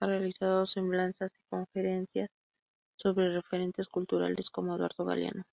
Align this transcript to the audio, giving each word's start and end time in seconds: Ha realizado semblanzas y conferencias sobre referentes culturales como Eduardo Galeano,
Ha 0.00 0.06
realizado 0.06 0.66
semblanzas 0.66 1.30
y 1.32 1.46
conferencias 1.48 2.28
sobre 2.98 3.32
referentes 3.32 3.86
culturales 3.86 4.50
como 4.50 4.74
Eduardo 4.74 5.04
Galeano, 5.04 5.44